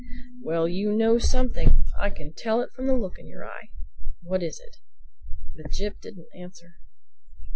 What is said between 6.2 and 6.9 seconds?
answer.